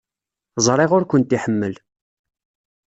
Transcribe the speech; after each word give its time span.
Ẓriɣ 0.65 0.91
ur 0.97 1.03
kent-iḥemmel. 1.09 1.75